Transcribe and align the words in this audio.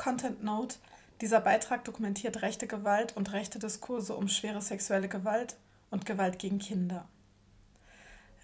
Content 0.00 0.42
Note: 0.42 0.76
Dieser 1.20 1.40
Beitrag 1.40 1.84
dokumentiert 1.84 2.40
rechte 2.40 2.66
Gewalt 2.66 3.14
und 3.18 3.32
rechte 3.32 3.58
Diskurse 3.58 4.14
um 4.14 4.28
schwere 4.28 4.62
sexuelle 4.62 5.08
Gewalt 5.08 5.56
und 5.90 6.06
Gewalt 6.06 6.38
gegen 6.38 6.58
Kinder. 6.58 7.06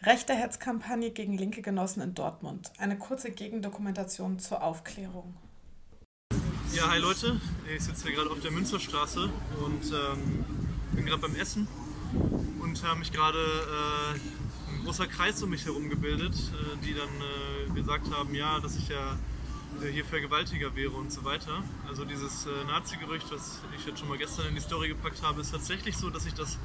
Rechte 0.02 0.34
Hetzkampagne 0.34 1.10
gegen 1.12 1.38
linke 1.38 1.62
Genossen 1.62 2.02
in 2.02 2.14
Dortmund. 2.14 2.70
Eine 2.76 2.98
kurze 2.98 3.30
Gegendokumentation 3.30 4.38
zur 4.38 4.62
Aufklärung. 4.62 5.34
Ja, 6.74 6.90
hi 6.90 6.98
Leute. 6.98 7.40
Ich 7.74 7.84
sitze 7.84 8.08
hier 8.08 8.16
gerade 8.16 8.30
auf 8.30 8.40
der 8.40 8.50
Münsterstraße 8.50 9.30
und 9.64 9.84
ähm, 9.86 10.44
bin 10.92 11.06
gerade 11.06 11.22
beim 11.22 11.36
Essen 11.36 11.66
und 12.60 12.84
habe 12.84 12.98
mich 12.98 13.12
gerade 13.12 13.38
äh, 13.38 14.74
ein 14.74 14.84
großer 14.84 15.06
Kreis 15.06 15.42
um 15.42 15.48
mich 15.48 15.64
herum 15.64 15.88
gebildet, 15.88 16.34
äh, 16.34 16.84
die 16.84 16.92
dann 16.92 17.08
äh, 17.08 17.74
gesagt 17.74 18.10
haben, 18.10 18.34
ja, 18.34 18.60
dass 18.60 18.76
ich 18.76 18.88
ja 18.88 19.16
äh, 19.82 19.90
hier 19.90 20.04
Vergewaltiger 20.04 20.74
wäre 20.74 20.90
und 20.90 21.12
so 21.12 21.24
weiter. 21.24 21.62
Also 21.88 22.04
dieses 22.04 22.46
äh, 22.46 22.50
Nazi-Gerücht, 22.66 23.30
was 23.30 23.60
ich 23.78 23.86
jetzt 23.86 23.98
schon 23.98 24.08
mal 24.08 24.18
gestern 24.18 24.48
in 24.48 24.54
die 24.54 24.60
Story 24.60 24.88
gepackt 24.88 25.22
habe, 25.22 25.40
ist 25.40 25.52
tatsächlich 25.52 25.96
so, 25.96 26.10
dass 26.10 26.24
sich 26.24 26.34
das 26.34 26.58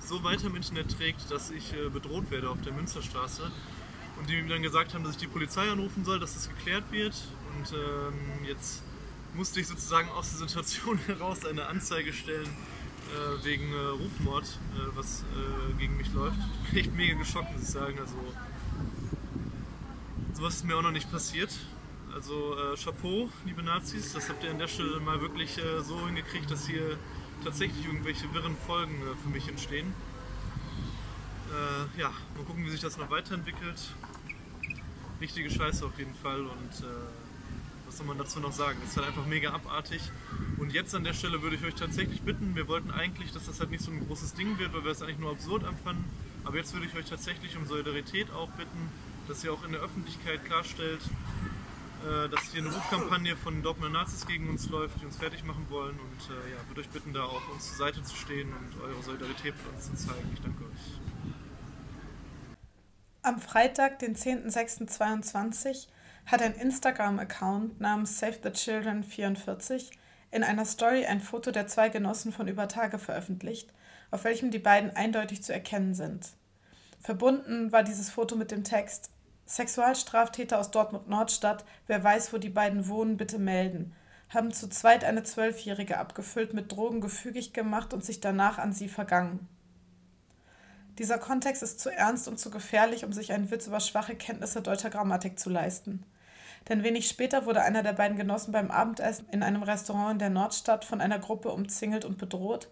so 0.00 0.22
weiter 0.22 0.46
im 0.46 0.56
Internet 0.56 0.96
trägt, 0.96 1.30
dass 1.30 1.50
ich 1.50 1.72
äh, 1.72 1.88
bedroht 1.88 2.30
werde 2.30 2.50
auf 2.50 2.60
der 2.62 2.72
Münsterstraße. 2.72 3.50
Und 4.18 4.30
die 4.30 4.40
mir 4.40 4.48
dann 4.48 4.62
gesagt 4.62 4.94
haben, 4.94 5.04
dass 5.04 5.12
ich 5.12 5.18
die 5.18 5.26
Polizei 5.26 5.70
anrufen 5.70 6.04
soll, 6.04 6.18
dass 6.18 6.34
das 6.34 6.48
geklärt 6.48 6.84
wird. 6.90 7.14
Und 7.56 7.72
ähm, 7.72 8.44
jetzt 8.46 8.82
musste 9.34 9.60
ich 9.60 9.66
sozusagen 9.66 10.08
aus 10.10 10.30
der 10.30 10.48
Situation 10.48 10.98
heraus 11.06 11.44
eine 11.44 11.66
Anzeige 11.66 12.12
stellen 12.12 12.46
äh, 12.46 13.44
wegen 13.44 13.72
äh, 13.72 13.76
Rufmord, 13.76 14.44
äh, 14.44 14.96
was 14.96 15.22
äh, 15.22 15.72
gegen 15.78 15.96
mich 15.96 16.12
läuft. 16.12 16.38
Ich 16.64 16.70
bin 16.70 16.80
echt 16.80 16.94
mega 16.94 17.18
geschockt, 17.18 17.52
muss 17.52 17.62
ich 17.62 17.68
sagen. 17.68 17.98
Also 17.98 18.14
sowas 20.34 20.56
ist 20.56 20.64
mir 20.64 20.76
auch 20.76 20.82
noch 20.82 20.92
nicht 20.92 21.10
passiert. 21.10 21.50
Also 22.16 22.56
äh, 22.56 22.74
Chapeau, 22.82 23.28
liebe 23.44 23.62
Nazis, 23.62 24.14
das 24.14 24.30
habt 24.30 24.42
ihr 24.42 24.50
an 24.50 24.58
der 24.58 24.68
Stelle 24.68 25.00
mal 25.00 25.20
wirklich 25.20 25.58
äh, 25.58 25.82
so 25.82 26.06
hingekriegt, 26.06 26.50
dass 26.50 26.66
hier 26.66 26.96
tatsächlich 27.44 27.84
irgendwelche 27.84 28.32
wirren 28.32 28.56
Folgen 28.56 28.94
äh, 29.02 29.14
für 29.22 29.28
mich 29.28 29.46
entstehen. 29.46 29.92
Äh, 31.52 32.00
ja, 32.00 32.08
mal 32.34 32.44
gucken, 32.46 32.64
wie 32.64 32.70
sich 32.70 32.80
das 32.80 32.96
noch 32.96 33.10
weiterentwickelt. 33.10 33.92
Richtige 35.20 35.50
Scheiße 35.50 35.84
auf 35.84 35.98
jeden 35.98 36.14
Fall 36.14 36.40
und 36.40 36.80
äh, 36.80 36.86
was 37.84 37.98
soll 37.98 38.06
man 38.06 38.16
dazu 38.16 38.40
noch 38.40 38.52
sagen? 38.52 38.78
Das 38.80 38.92
ist 38.92 38.96
halt 38.96 39.08
einfach 39.08 39.26
mega 39.26 39.50
abartig. 39.50 40.00
Und 40.56 40.72
jetzt 40.72 40.94
an 40.94 41.04
der 41.04 41.12
Stelle 41.12 41.42
würde 41.42 41.56
ich 41.56 41.64
euch 41.64 41.74
tatsächlich 41.74 42.22
bitten, 42.22 42.56
wir 42.56 42.66
wollten 42.66 42.92
eigentlich, 42.92 43.30
dass 43.32 43.44
das 43.44 43.60
halt 43.60 43.70
nicht 43.70 43.84
so 43.84 43.90
ein 43.90 44.06
großes 44.06 44.32
Ding 44.32 44.58
wird, 44.58 44.72
weil 44.72 44.84
wir 44.84 44.90
es 44.90 45.02
eigentlich 45.02 45.18
nur 45.18 45.32
absurd 45.32 45.64
empfanden. 45.64 46.06
Aber 46.44 46.56
jetzt 46.56 46.72
würde 46.72 46.86
ich 46.86 46.96
euch 46.96 47.10
tatsächlich 47.10 47.58
um 47.58 47.66
Solidarität 47.66 48.30
auch 48.30 48.48
bitten, 48.52 48.88
dass 49.28 49.44
ihr 49.44 49.52
auch 49.52 49.64
in 49.64 49.72
der 49.72 49.82
Öffentlichkeit 49.82 50.44
klarstellt, 50.46 51.00
dass 52.28 52.52
hier 52.52 52.62
eine 52.62 52.72
Rufkampagne 52.72 53.36
von 53.36 53.62
Dortmunder 53.62 54.00
Nazis 54.00 54.26
gegen 54.26 54.48
uns 54.48 54.68
läuft, 54.68 55.00
die 55.00 55.06
uns 55.06 55.16
fertig 55.16 55.44
machen 55.44 55.66
wollen. 55.68 55.98
Und 55.98 56.30
äh, 56.30 56.50
ja, 56.52 56.68
würde 56.68 56.80
euch 56.80 56.88
bitten, 56.88 57.12
da 57.12 57.24
auch 57.24 57.48
uns 57.52 57.68
zur 57.68 57.76
Seite 57.76 58.02
zu 58.02 58.16
stehen 58.16 58.52
und 58.52 58.80
eure 58.82 59.02
Solidarität 59.02 59.54
mit 59.56 59.74
uns 59.74 59.86
zu 59.86 59.94
zeigen. 59.96 60.30
Ich 60.34 60.40
danke 60.40 60.64
euch. 60.64 61.00
Am 63.22 63.40
Freitag, 63.40 63.98
den 63.98 64.14
10.06.22, 64.14 65.88
hat 66.26 66.42
ein 66.42 66.54
Instagram-Account 66.54 67.80
namens 67.80 68.18
Save 68.18 68.38
the 68.42 68.50
Children 68.50 69.02
44 69.02 69.90
in 70.30 70.44
einer 70.44 70.64
Story 70.64 71.06
ein 71.06 71.20
Foto 71.20 71.50
der 71.50 71.66
zwei 71.66 71.88
Genossen 71.88 72.32
von 72.32 72.48
über 72.48 72.68
Tage 72.68 72.98
veröffentlicht, 72.98 73.72
auf 74.10 74.24
welchem 74.24 74.50
die 74.50 74.58
beiden 74.58 74.90
eindeutig 74.90 75.42
zu 75.42 75.52
erkennen 75.52 75.94
sind. 75.94 76.34
Verbunden 77.00 77.72
war 77.72 77.82
dieses 77.82 78.10
Foto 78.10 78.36
mit 78.36 78.50
dem 78.50 78.64
Text 78.64 79.10
Sexualstraftäter 79.46 80.58
aus 80.58 80.70
Dortmund-Nordstadt, 80.72 81.64
wer 81.86 82.02
weiß, 82.02 82.32
wo 82.32 82.38
die 82.38 82.50
beiden 82.50 82.88
wohnen, 82.88 83.16
bitte 83.16 83.38
melden, 83.38 83.94
haben 84.28 84.52
zu 84.52 84.68
zweit 84.68 85.04
eine 85.04 85.22
Zwölfjährige 85.22 85.98
abgefüllt, 85.98 86.52
mit 86.52 86.72
Drogen 86.72 87.00
gefügig 87.00 87.52
gemacht 87.52 87.94
und 87.94 88.04
sich 88.04 88.20
danach 88.20 88.58
an 88.58 88.72
sie 88.72 88.88
vergangen. 88.88 89.48
Dieser 90.98 91.18
Kontext 91.18 91.62
ist 91.62 91.78
zu 91.78 91.90
ernst 91.92 92.26
und 92.26 92.40
zu 92.40 92.50
gefährlich, 92.50 93.04
um 93.04 93.12
sich 93.12 93.32
einen 93.32 93.50
Witz 93.50 93.66
über 93.66 93.80
schwache 93.80 94.16
Kenntnisse 94.16 94.62
deutscher 94.62 94.90
Grammatik 94.90 95.38
zu 95.38 95.50
leisten. 95.50 96.04
Denn 96.68 96.82
wenig 96.82 97.08
später 97.08 97.46
wurde 97.46 97.62
einer 97.62 97.82
der 97.82 97.92
beiden 97.92 98.16
Genossen 98.16 98.50
beim 98.50 98.70
Abendessen 98.70 99.28
in 99.30 99.42
einem 99.42 99.62
Restaurant 99.62 100.14
in 100.14 100.18
der 100.18 100.30
Nordstadt 100.30 100.84
von 100.84 101.00
einer 101.00 101.18
Gruppe 101.18 101.50
umzingelt 101.50 102.04
und 102.04 102.18
bedroht, 102.18 102.68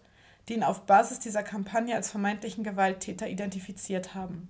die 0.49 0.55
ihn 0.55 0.63
auf 0.63 0.85
Basis 0.85 1.19
dieser 1.19 1.43
Kampagne 1.43 1.95
als 1.95 2.11
vermeintlichen 2.11 2.63
Gewalttäter 2.63 3.29
identifiziert 3.29 4.13
haben. 4.13 4.49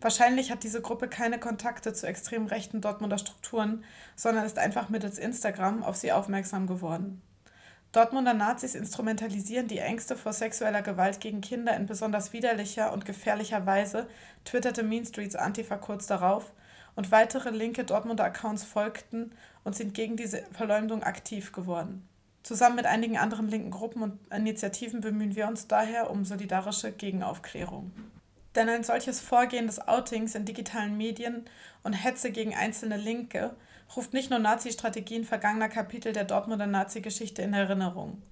Wahrscheinlich 0.00 0.50
hat 0.50 0.62
diese 0.62 0.82
Gruppe 0.82 1.08
keine 1.08 1.38
Kontakte 1.38 1.92
zu 1.92 2.06
extrem 2.06 2.46
rechten 2.46 2.80
Dortmunder 2.80 3.18
Strukturen, 3.18 3.84
sondern 4.14 4.44
ist 4.44 4.58
einfach 4.58 4.88
mittels 4.88 5.18
Instagram 5.18 5.82
auf 5.82 5.96
sie 5.96 6.12
aufmerksam 6.12 6.66
geworden. 6.66 7.22
Dortmunder 7.92 8.34
Nazis 8.34 8.74
instrumentalisieren 8.74 9.68
die 9.68 9.78
Ängste 9.78 10.16
vor 10.16 10.34
sexueller 10.34 10.82
Gewalt 10.82 11.18
gegen 11.20 11.40
Kinder 11.40 11.74
in 11.74 11.86
besonders 11.86 12.34
widerlicher 12.34 12.92
und 12.92 13.06
gefährlicher 13.06 13.64
Weise, 13.64 14.06
twitterte 14.44 14.82
Mean 14.82 15.06
Streets 15.06 15.34
Antifa 15.34 15.76
kurz 15.76 16.06
darauf, 16.06 16.52
und 16.94 17.10
weitere 17.10 17.50
linke 17.50 17.84
Dortmunder 17.84 18.24
Accounts 18.24 18.64
folgten 18.64 19.32
und 19.64 19.74
sind 19.76 19.94
gegen 19.94 20.16
diese 20.16 20.42
Verleumdung 20.52 21.02
aktiv 21.02 21.52
geworden. 21.52 22.06
Zusammen 22.42 22.76
mit 22.76 22.86
einigen 22.86 23.18
anderen 23.18 23.48
linken 23.48 23.70
Gruppen 23.70 24.02
und 24.02 24.18
Initiativen 24.30 25.00
bemühen 25.00 25.34
wir 25.34 25.48
uns 25.48 25.66
daher 25.66 26.10
um 26.10 26.24
solidarische 26.24 26.92
Gegenaufklärung. 26.92 27.92
Denn 28.56 28.70
ein 28.70 28.84
solches 28.84 29.20
Vorgehen 29.20 29.66
des 29.66 29.86
Outings 29.86 30.34
in 30.34 30.46
digitalen 30.46 30.96
Medien 30.96 31.44
und 31.82 31.92
Hetze 31.92 32.30
gegen 32.30 32.54
einzelne 32.54 32.96
Linke 32.96 33.54
ruft 33.94 34.14
nicht 34.14 34.30
nur 34.30 34.38
Nazi-Strategien 34.38 35.24
vergangener 35.24 35.68
Kapitel 35.68 36.12
der 36.12 36.24
Dortmunder 36.24 36.66
Nazi-Geschichte 36.66 37.42
in 37.42 37.52
Erinnerung. 37.52 38.22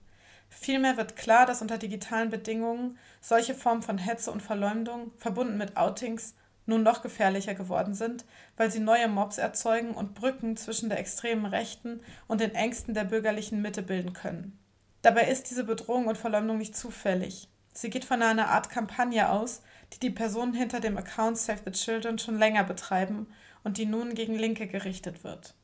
Vielmehr 0.49 0.97
wird 0.97 1.17
klar, 1.17 1.47
dass 1.47 1.63
unter 1.63 1.79
digitalen 1.79 2.31
Bedingungen 2.31 2.99
solche 3.21 3.55
Formen 3.55 3.83
von 3.83 3.99
Hetze 3.99 4.31
und 4.33 4.41
Verleumdung, 4.43 5.13
verbunden 5.19 5.59
mit 5.59 5.77
Outings, 5.77 6.35
nun 6.67 6.83
noch 6.83 7.03
gefährlicher 7.03 7.55
geworden 7.55 7.93
sind, 7.93 8.25
weil 8.57 8.71
sie 8.71 8.81
neue 8.81 9.09
Mobs 9.09 9.37
erzeugen 9.37 9.91
und 9.91 10.15
Brücken 10.15 10.57
zwischen 10.57 10.89
der 10.89 10.99
extremen 10.99 11.45
Rechten 11.45 12.01
und 12.27 12.41
den 12.41 12.55
Ängsten 12.55 12.95
der 12.95 13.05
bürgerlichen 13.05 13.61
Mitte 13.61 13.83
bilden 13.83 14.15
können. 14.15 14.59
Dabei 15.03 15.29
ist 15.29 15.51
diese 15.51 15.65
Bedrohung 15.65 16.07
und 16.07 16.17
Verleumdung 16.17 16.57
nicht 16.57 16.75
zufällig. 16.75 17.49
Sie 17.75 17.91
geht 17.91 18.05
von 18.05 18.23
einer 18.23 18.49
Art 18.49 18.71
Kampagne 18.71 19.29
aus, 19.29 19.61
die 19.93 19.99
die 19.99 20.11
Personen 20.11 20.55
hinter 20.55 20.81
dem 20.81 20.97
Account 20.97 21.37
Save 21.37 21.61
the 21.65 21.73
Children 21.73 22.19
schon 22.19 22.39
länger 22.39 22.65
betreiben 22.65 23.27
und 23.65 23.79
die 23.79 23.87
nun 23.87 24.15
gegen 24.15 24.37
Linke 24.37 24.69
gerichtet 24.69 25.25
wird. 25.25 25.55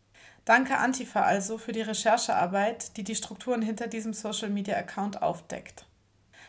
Danke 0.45 0.79
Antifa 0.79 1.23
also 1.23 1.57
für 1.57 1.73
die 1.73 1.83
Recherchearbeit, 1.83 2.97
die 2.97 3.05
die 3.05 3.15
Strukturen 3.15 3.63
hinter 3.63 3.87
diesem 3.87 4.13
Social-Media-Account 4.13 5.23
aufdeckt. 5.23 5.87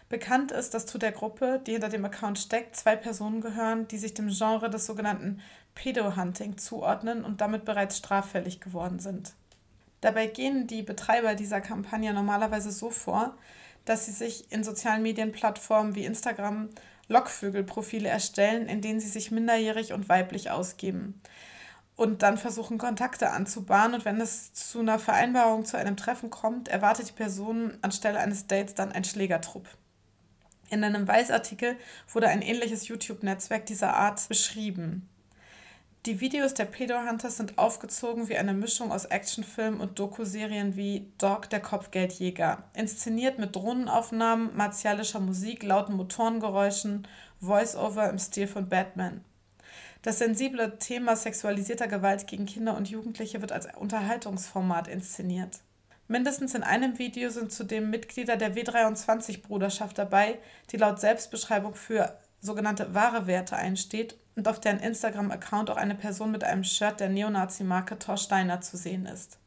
Bekannt 0.09 0.51
ist, 0.51 0.73
dass 0.73 0.87
zu 0.87 0.97
der 0.97 1.11
Gruppe, 1.11 1.61
die 1.65 1.73
hinter 1.73 1.89
dem 1.89 2.03
Account 2.03 2.39
steckt, 2.39 2.75
zwei 2.75 2.95
Personen 2.95 3.39
gehören, 3.39 3.87
die 3.87 3.97
sich 3.97 4.13
dem 4.13 4.29
Genre 4.29 4.69
des 4.69 4.85
sogenannten 4.85 5.41
Pedo-Hunting 5.75 6.57
zuordnen 6.57 7.23
und 7.23 7.39
damit 7.39 7.63
bereits 7.63 7.97
straffällig 7.97 8.59
geworden 8.59 8.99
sind. 8.99 9.33
Dabei 10.01 10.27
gehen 10.27 10.67
die 10.67 10.81
Betreiber 10.81 11.35
dieser 11.35 11.61
Kampagne 11.61 12.11
normalerweise 12.13 12.71
so 12.71 12.89
vor, 12.89 13.37
dass 13.85 14.05
sie 14.05 14.11
sich 14.11 14.51
in 14.51 14.63
sozialen 14.63 15.03
Medienplattformen 15.03 15.95
wie 15.95 16.05
Instagram 16.05 16.69
Lockvögelprofile 17.07 18.07
erstellen, 18.07 18.67
in 18.67 18.81
denen 18.81 18.99
sie 18.99 19.09
sich 19.09 19.31
minderjährig 19.31 19.93
und 19.93 20.07
weiblich 20.09 20.49
ausgeben 20.49 21.21
und 22.01 22.23
dann 22.23 22.39
versuchen, 22.39 22.79
Kontakte 22.79 23.29
anzubahnen. 23.29 23.93
Und 23.93 24.05
wenn 24.05 24.19
es 24.19 24.53
zu 24.53 24.79
einer 24.79 24.97
Vereinbarung, 24.97 25.65
zu 25.65 25.77
einem 25.77 25.95
Treffen 25.95 26.31
kommt, 26.31 26.67
erwartet 26.67 27.09
die 27.09 27.13
Person 27.13 27.77
anstelle 27.83 28.19
eines 28.19 28.47
Dates 28.47 28.73
dann 28.73 28.91
ein 28.91 29.03
Schlägertrupp. 29.03 29.67
In 30.71 30.83
einem 30.83 31.07
Weißartikel 31.07 31.75
wurde 32.11 32.29
ein 32.29 32.41
ähnliches 32.41 32.87
YouTube-Netzwerk 32.87 33.67
dieser 33.67 33.93
Art 33.93 34.27
beschrieben. 34.29 35.07
Die 36.07 36.19
Videos 36.19 36.55
der 36.55 36.65
Pedo-Hunters 36.65 37.37
sind 37.37 37.59
aufgezogen 37.59 38.27
wie 38.27 38.35
eine 38.35 38.55
Mischung 38.55 38.91
aus 38.91 39.05
Actionfilmen 39.05 39.79
und 39.79 39.99
Dokuserien 39.99 40.75
wie 40.75 41.11
Dog, 41.19 41.47
der 41.51 41.59
Kopfgeldjäger. 41.59 42.63
Inszeniert 42.73 43.37
mit 43.37 43.55
Drohnenaufnahmen, 43.55 44.57
martialischer 44.57 45.19
Musik, 45.19 45.61
lauten 45.61 45.95
Motorengeräuschen, 45.95 47.07
Voice-Over 47.39 48.09
im 48.09 48.17
Stil 48.17 48.47
von 48.47 48.67
Batman. 48.67 49.23
Das 50.01 50.17
sensible 50.17 50.79
Thema 50.79 51.15
sexualisierter 51.15 51.87
Gewalt 51.87 52.25
gegen 52.25 52.47
Kinder 52.47 52.75
und 52.75 52.89
Jugendliche 52.89 53.41
wird 53.41 53.51
als 53.51 53.67
Unterhaltungsformat 53.75 54.87
inszeniert. 54.87 55.59
Mindestens 56.07 56.55
in 56.55 56.63
einem 56.63 56.97
Video 56.97 57.29
sind 57.29 57.51
zudem 57.51 57.91
Mitglieder 57.91 58.37
der 58.37 58.55
W23-Bruderschaft 58.55 59.99
dabei, 59.99 60.39
die 60.71 60.77
laut 60.77 60.99
Selbstbeschreibung 60.99 61.75
für 61.75 62.17
sogenannte 62.39 62.95
wahre 62.95 63.27
Werte 63.27 63.55
einsteht 63.55 64.15
und 64.35 64.47
auf 64.47 64.59
deren 64.59 64.79
Instagram-Account 64.79 65.69
auch 65.69 65.77
eine 65.77 65.95
Person 65.95 66.31
mit 66.31 66.43
einem 66.43 66.63
Shirt 66.63 66.99
der 66.99 67.09
Neonazi-Marke 67.09 67.99
Thor 67.99 68.17
Steiner 68.17 68.61
zu 68.61 68.77
sehen 68.77 69.05
ist. 69.05 69.37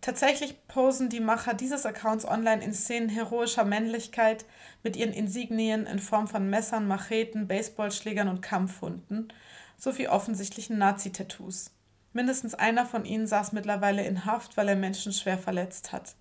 Tatsächlich 0.00 0.66
posen 0.68 1.08
die 1.08 1.20
Macher 1.20 1.54
dieses 1.54 1.86
Accounts 1.86 2.24
online 2.26 2.62
in 2.62 2.72
Szenen 2.72 3.08
heroischer 3.08 3.64
Männlichkeit 3.64 4.44
mit 4.82 4.94
ihren 4.94 5.12
Insignien 5.12 5.86
in 5.86 5.98
Form 5.98 6.28
von 6.28 6.48
Messern, 6.48 6.86
Macheten, 6.86 7.48
Baseballschlägern 7.48 8.28
und 8.28 8.42
Kampfhunden 8.42 9.32
sowie 9.78 10.08
offensichtlichen 10.08 10.78
Nazi-Tattoos. 10.78 11.72
Mindestens 12.12 12.54
einer 12.54 12.86
von 12.86 13.04
ihnen 13.04 13.26
saß 13.26 13.52
mittlerweile 13.52 14.06
in 14.06 14.24
Haft, 14.24 14.56
weil 14.56 14.68
er 14.68 14.76
Menschen 14.76 15.12
schwer 15.12 15.38
verletzt 15.38 15.92
hat. 15.92 16.14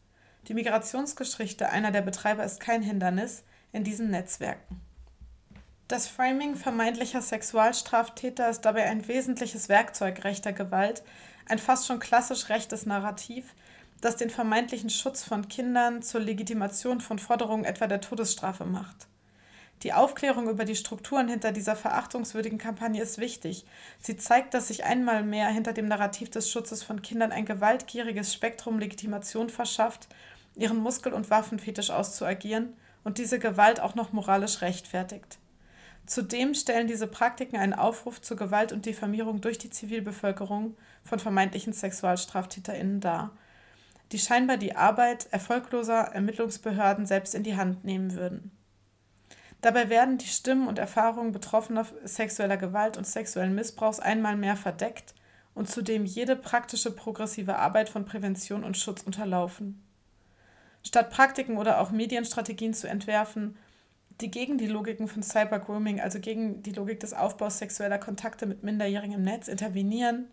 Die 0.47 0.53
Migrationsgeschichte 0.53 1.69
einer 1.69 1.91
der 1.91 2.01
Betreiber 2.01 2.43
ist 2.43 2.59
kein 2.59 2.81
Hindernis 2.81 3.43
in 3.71 3.83
diesen 3.83 4.09
Netzwerken. 4.09 4.81
Das 5.87 6.07
Framing 6.07 6.55
vermeintlicher 6.55 7.21
Sexualstraftäter 7.21 8.49
ist 8.49 8.61
dabei 8.61 8.85
ein 8.85 9.07
wesentliches 9.07 9.69
Werkzeug 9.69 10.23
rechter 10.23 10.51
Gewalt, 10.51 11.03
ein 11.47 11.59
fast 11.59 11.85
schon 11.85 11.99
klassisch 11.99 12.49
rechtes 12.49 12.87
Narrativ, 12.87 13.53
das 14.01 14.15
den 14.15 14.31
vermeintlichen 14.31 14.89
Schutz 14.89 15.23
von 15.23 15.47
Kindern 15.47 16.01
zur 16.01 16.21
Legitimation 16.21 17.01
von 17.01 17.19
Forderungen 17.19 17.65
etwa 17.65 17.85
der 17.85 18.01
Todesstrafe 18.01 18.65
macht. 18.65 19.07
Die 19.83 19.93
Aufklärung 19.93 20.49
über 20.49 20.65
die 20.65 20.75
Strukturen 20.75 21.27
hinter 21.27 21.51
dieser 21.51 21.75
verachtungswürdigen 21.75 22.57
Kampagne 22.57 23.03
ist 23.03 23.19
wichtig. 23.19 23.63
Sie 23.99 24.17
zeigt, 24.17 24.55
dass 24.55 24.69
sich 24.69 24.85
einmal 24.85 25.21
mehr 25.21 25.49
hinter 25.49 25.73
dem 25.73 25.87
Narrativ 25.87 26.31
des 26.31 26.49
Schutzes 26.49 26.81
von 26.81 27.03
Kindern 27.03 27.31
ein 27.31 27.45
gewaltgieriges 27.45 28.33
Spektrum 28.33 28.79
Legitimation 28.79 29.49
verschafft, 29.49 30.07
ihren 30.55 30.77
Muskel- 30.77 31.13
und 31.13 31.29
Waffenfetisch 31.29 31.91
auszuagieren 31.91 32.73
und 33.03 33.19
diese 33.19 33.37
Gewalt 33.37 33.79
auch 33.79 33.93
noch 33.93 34.13
moralisch 34.13 34.63
rechtfertigt. 34.63 35.37
Zudem 36.05 36.53
stellen 36.53 36.87
diese 36.87 37.07
Praktiken 37.07 37.57
einen 37.57 37.73
Aufruf 37.73 38.21
zur 38.21 38.37
Gewalt 38.37 38.71
und 38.71 38.85
Diffamierung 38.85 39.41
durch 39.41 39.57
die 39.57 39.71
Zivilbevölkerung 39.71 40.75
von 41.03 41.19
vermeintlichen 41.19 41.73
SexualstraftäterInnen 41.73 42.99
dar, 42.99 43.31
die 44.11 44.19
scheinbar 44.19 44.57
die 44.57 44.75
Arbeit 44.75 45.27
erfolgloser 45.31 46.11
Ermittlungsbehörden 46.13 47.07
selbst 47.07 47.33
in 47.33 47.43
die 47.43 47.55
Hand 47.55 47.83
nehmen 47.83 48.13
würden. 48.15 48.51
Dabei 49.61 49.89
werden 49.89 50.19
die 50.19 50.27
Stimmen 50.27 50.67
und 50.67 50.77
Erfahrungen 50.77 51.31
Betroffener 51.31 51.87
sexueller 52.03 52.57
Gewalt 52.57 52.97
und 52.97 53.07
sexuellen 53.07 53.55
Missbrauchs 53.55 53.99
einmal 53.99 54.35
mehr 54.35 54.55
verdeckt 54.55 55.15
und 55.55 55.69
zudem 55.69 56.05
jede 56.05 56.35
praktische 56.35 56.91
progressive 56.91 57.55
Arbeit 57.55 57.89
von 57.89 58.05
Prävention 58.05 58.63
und 58.63 58.77
Schutz 58.77 59.01
unterlaufen. 59.01 59.81
Statt 60.83 61.09
Praktiken 61.09 61.57
oder 61.57 61.81
auch 61.81 61.89
Medienstrategien 61.89 62.75
zu 62.75 62.87
entwerfen, 62.87 63.57
die 64.21 64.31
gegen 64.31 64.57
die 64.57 64.67
Logiken 64.67 65.07
von 65.07 65.23
Cybergrooming, 65.23 65.99
also 65.99 66.19
gegen 66.19 66.61
die 66.63 66.71
Logik 66.71 66.99
des 66.99 67.13
Aufbaus 67.13 67.57
sexueller 67.57 67.97
Kontakte 67.97 68.45
mit 68.45 68.63
Minderjährigen 68.63 69.15
im 69.15 69.23
Netz 69.23 69.47
intervenieren, 69.47 70.27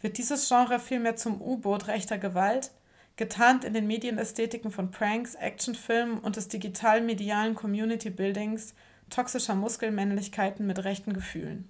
wird 0.00 0.18
dieses 0.18 0.48
Genre 0.48 0.78
vielmehr 0.78 1.16
zum 1.16 1.40
U-Boot 1.40 1.88
rechter 1.88 2.18
Gewalt, 2.18 2.70
getarnt 3.16 3.64
in 3.64 3.74
den 3.74 3.86
Medienästhetiken 3.86 4.70
von 4.70 4.90
Pranks, 4.90 5.34
Actionfilmen 5.34 6.18
und 6.20 6.36
des 6.36 6.48
digital-medialen 6.48 7.54
Community-Buildings 7.54 8.74
toxischer 9.10 9.54
Muskelmännlichkeiten 9.54 10.66
mit 10.66 10.84
rechten 10.84 11.12
Gefühlen. 11.12 11.68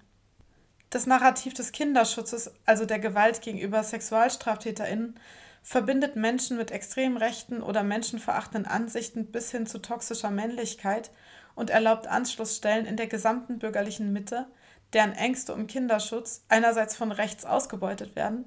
Das 0.89 1.05
Narrativ 1.05 1.53
des 1.53 1.71
Kinderschutzes, 1.71 2.51
also 2.65 2.85
der 2.85 2.99
Gewalt 2.99 3.41
gegenüber 3.41 3.83
SexualstraftäterInnen, 3.83 5.19
verbindet 5.61 6.15
Menschen 6.15 6.57
mit 6.57 6.71
extrem 6.71 7.17
rechten 7.17 7.61
oder 7.61 7.83
menschenverachtenden 7.83 8.71
Ansichten 8.71 9.27
bis 9.27 9.51
hin 9.51 9.67
zu 9.67 9.79
toxischer 9.79 10.31
Männlichkeit 10.31 11.11
und 11.59 11.69
erlaubt 11.69 12.07
Anschlussstellen 12.07 12.87
in 12.87 12.97
der 12.97 13.07
gesamten 13.07 13.59
bürgerlichen 13.59 14.11
Mitte, 14.11 14.47
deren 14.93 15.13
Ängste 15.13 15.53
um 15.53 15.67
Kinderschutz 15.67 16.43
einerseits 16.49 16.95
von 16.95 17.11
rechts 17.11 17.45
ausgebeutet 17.45 18.15
werden 18.15 18.45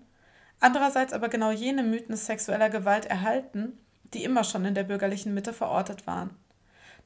andererseits 0.63 1.13
aber 1.13 1.29
genau 1.29 1.51
jene 1.51 1.83
Mythen 1.83 2.17
sexueller 2.17 2.71
Gewalt 2.71 3.07
erhalten, 3.07 3.79
die 4.15 4.25
immer 4.25 4.45
schon 4.45 4.65
in 4.65 4.75
der 4.75 4.85
bürgerlichen 4.85 5.35
Mitte 5.35 5.53
verortet 5.53 6.07
waren. 6.07 6.31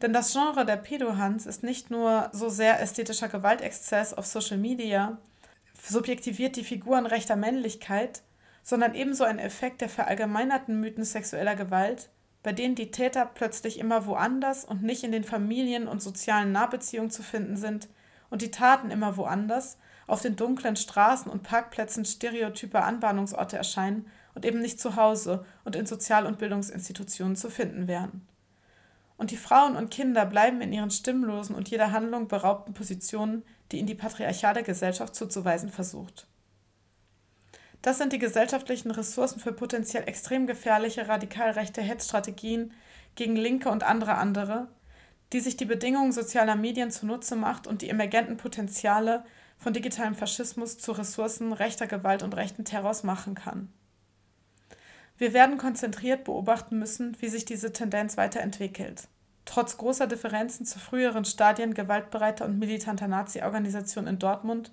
Denn 0.02 0.12
das 0.12 0.32
Genre 0.32 0.66
der 0.66 0.76
Pedohans 0.76 1.46
ist 1.46 1.62
nicht 1.62 1.90
nur 1.90 2.28
so 2.32 2.50
sehr 2.50 2.80
ästhetischer 2.80 3.28
Gewaltexzess 3.28 4.12
auf 4.12 4.26
Social 4.26 4.58
Media, 4.58 5.16
subjektiviert 5.82 6.56
die 6.56 6.64
Figuren 6.64 7.06
rechter 7.06 7.36
Männlichkeit, 7.36 8.22
sondern 8.62 8.94
ebenso 8.94 9.24
ein 9.24 9.38
Effekt 9.38 9.80
der 9.80 9.88
verallgemeinerten 9.88 10.78
Mythen 10.78 11.04
sexueller 11.04 11.56
Gewalt, 11.56 12.10
bei 12.46 12.52
denen 12.52 12.76
die 12.76 12.92
Täter 12.92 13.26
plötzlich 13.26 13.80
immer 13.80 14.06
woanders 14.06 14.64
und 14.64 14.80
nicht 14.80 15.02
in 15.02 15.10
den 15.10 15.24
Familien 15.24 15.88
und 15.88 16.00
sozialen 16.00 16.52
Nahbeziehungen 16.52 17.10
zu 17.10 17.24
finden 17.24 17.56
sind 17.56 17.88
und 18.30 18.40
die 18.40 18.52
Taten 18.52 18.92
immer 18.92 19.16
woanders 19.16 19.78
auf 20.06 20.22
den 20.22 20.36
dunklen 20.36 20.76
Straßen 20.76 21.28
und 21.28 21.42
Parkplätzen 21.42 22.04
stereotype 22.04 22.80
Anbahnungsorte 22.80 23.56
erscheinen 23.56 24.06
und 24.36 24.44
eben 24.44 24.60
nicht 24.60 24.78
zu 24.78 24.94
Hause 24.94 25.44
und 25.64 25.74
in 25.74 25.86
Sozial- 25.86 26.24
und 26.24 26.38
Bildungsinstitutionen 26.38 27.34
zu 27.34 27.50
finden 27.50 27.88
wären. 27.88 28.28
Und 29.16 29.32
die 29.32 29.36
Frauen 29.36 29.74
und 29.74 29.90
Kinder 29.90 30.24
bleiben 30.24 30.60
in 30.60 30.72
ihren 30.72 30.92
stimmlosen 30.92 31.56
und 31.56 31.68
jeder 31.68 31.90
Handlung 31.90 32.28
beraubten 32.28 32.74
Positionen, 32.74 33.42
die 33.72 33.78
ihnen 33.78 33.88
die 33.88 33.96
patriarchale 33.96 34.62
Gesellschaft 34.62 35.16
zuzuweisen 35.16 35.70
versucht. 35.70 36.28
Das 37.82 37.98
sind 37.98 38.12
die 38.12 38.18
gesellschaftlichen 38.18 38.90
Ressourcen 38.90 39.40
für 39.40 39.52
potenziell 39.52 40.08
extrem 40.08 40.46
gefährliche 40.46 41.08
radikal 41.08 41.50
rechte 41.50 41.82
Hetzstrategien 41.82 42.72
gegen 43.14 43.36
Linke 43.36 43.68
und 43.70 43.84
andere 43.84 44.16
andere, 44.16 44.68
die 45.32 45.40
sich 45.40 45.56
die 45.56 45.64
Bedingungen 45.64 46.12
sozialer 46.12 46.56
Medien 46.56 46.90
zunutze 46.90 47.36
macht 47.36 47.66
und 47.66 47.82
die 47.82 47.88
emergenten 47.88 48.36
Potenziale 48.36 49.24
von 49.58 49.72
digitalem 49.72 50.14
Faschismus 50.14 50.78
zu 50.78 50.92
Ressourcen 50.92 51.52
rechter 51.52 51.86
Gewalt 51.86 52.22
und 52.22 52.36
rechten 52.36 52.64
Terrors 52.64 53.02
machen 53.02 53.34
kann. 53.34 53.72
Wir 55.18 55.32
werden 55.32 55.56
konzentriert 55.56 56.24
beobachten 56.24 56.78
müssen, 56.78 57.16
wie 57.20 57.28
sich 57.28 57.44
diese 57.44 57.72
Tendenz 57.72 58.16
weiterentwickelt. 58.16 59.08
Trotz 59.46 59.78
großer 59.78 60.06
Differenzen 60.06 60.66
zu 60.66 60.78
früheren 60.78 61.24
Stadien 61.24 61.72
gewaltbereiter 61.72 62.44
und 62.44 62.58
militanter 62.58 63.08
Nazi-Organisationen 63.08 64.08
in 64.14 64.18
Dortmund, 64.18 64.72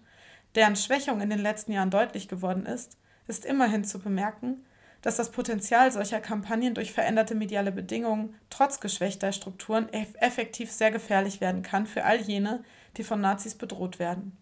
deren 0.55 0.75
Schwächung 0.75 1.21
in 1.21 1.29
den 1.29 1.39
letzten 1.39 1.71
Jahren 1.71 1.89
deutlich 1.89 2.27
geworden 2.27 2.65
ist, 2.65 2.97
ist 3.27 3.45
immerhin 3.45 3.83
zu 3.83 3.99
bemerken, 3.99 4.65
dass 5.01 5.17
das 5.17 5.31
Potenzial 5.31 5.91
solcher 5.91 6.21
Kampagnen 6.21 6.73
durch 6.73 6.93
veränderte 6.93 7.35
mediale 7.35 7.71
Bedingungen 7.71 8.35
trotz 8.49 8.79
geschwächter 8.79 9.31
Strukturen 9.33 9.89
effektiv 9.91 10.71
sehr 10.71 10.91
gefährlich 10.91 11.41
werden 11.41 11.61
kann 11.61 11.85
für 11.85 12.05
all 12.05 12.21
jene, 12.21 12.63
die 12.97 13.03
von 13.03 13.19
Nazis 13.19 13.55
bedroht 13.55 13.99
werden. 13.99 14.37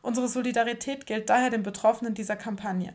Unsere 0.00 0.28
Solidarität 0.28 1.06
gilt 1.06 1.28
daher 1.28 1.50
den 1.50 1.62
Betroffenen 1.62 2.14
dieser 2.14 2.36
Kampagne. 2.36 2.94